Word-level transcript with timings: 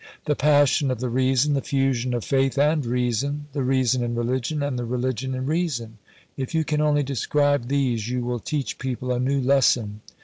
The 0.25 0.35
passion 0.35 0.89
of 0.89 0.99
the 0.99 1.09
reason, 1.11 1.53
the 1.53 1.61
fusion 1.61 2.15
of 2.15 2.25
faith 2.25 2.57
and 2.57 2.83
reason, 2.83 3.45
the 3.53 3.61
reason 3.61 4.01
in 4.03 4.15
religion 4.15 4.63
and 4.63 4.79
the 4.79 4.83
religion 4.83 5.35
in 5.35 5.45
reason 5.45 5.99
if 6.35 6.55
you 6.55 6.63
can 6.63 6.81
only 6.81 7.03
describe 7.03 7.67
these, 7.67 8.09
you 8.09 8.23
will 8.25 8.39
teach 8.39 8.79
people 8.79 9.11
a 9.11 9.19
new 9.19 9.39
lesson. 9.39 10.01